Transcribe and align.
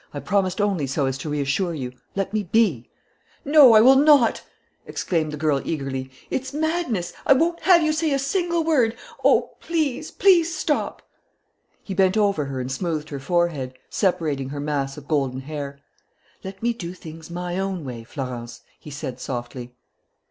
I 0.15 0.19
promised 0.19 0.59
only 0.59 0.87
so 0.87 1.05
as 1.05 1.15
to 1.19 1.29
reassure 1.29 1.75
you. 1.75 1.91
Let 2.15 2.33
me 2.33 2.41
be." 2.41 2.89
"No, 3.45 3.73
I 3.73 3.81
will 3.81 3.97
not!" 3.97 4.41
exclaimed 4.87 5.31
the 5.31 5.37
girl 5.37 5.61
eagerly. 5.63 6.09
"It's 6.31 6.55
madness! 6.55 7.13
I 7.23 7.33
won't 7.33 7.59
have 7.59 7.83
you 7.83 7.93
say 7.93 8.11
a 8.11 8.17
single 8.17 8.63
word. 8.63 8.97
Oh, 9.23 9.51
please, 9.59 10.09
please 10.09 10.55
stop!" 10.55 11.03
He 11.83 11.93
bent 11.93 12.17
over 12.17 12.45
her 12.45 12.59
and 12.59 12.71
smoothed 12.71 13.09
her 13.09 13.19
forehead, 13.19 13.77
separating 13.91 14.49
her 14.49 14.59
mass 14.59 14.97
of 14.97 15.07
golden 15.07 15.41
hair. 15.41 15.77
"Let 16.43 16.63
me 16.63 16.73
do 16.73 16.95
things 16.95 17.29
my 17.29 17.59
own 17.59 17.85
way, 17.85 18.03
Florence," 18.03 18.61
he 18.79 18.89
said 18.89 19.19
softly. 19.19 19.75